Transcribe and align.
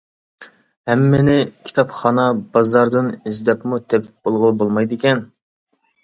ھەممىنى 0.91 1.33
كىتابخانا، 1.67 2.23
بازاردىن 2.57 3.11
ئىزدەپمۇ 3.31 3.79
تېپىپ 3.93 4.29
بولغىلى 4.31 4.57
بولمايدىكەن. 4.63 5.21